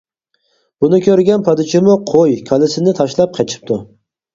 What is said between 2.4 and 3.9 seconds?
كالىسىنى تاشلاپ قېچىپتۇ.